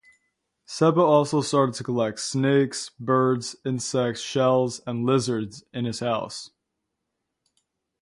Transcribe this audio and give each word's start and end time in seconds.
Seba 0.65 0.99
also 1.01 1.41
started 1.41 1.75
to 1.75 1.83
collect 1.83 2.19
snakes, 2.19 2.89
birds, 2.99 3.55
insects, 3.63 4.19
shells 4.19 4.81
and 4.87 5.05
lizards 5.05 5.63
in 5.73 5.85
his 5.85 5.99
house. 5.99 6.49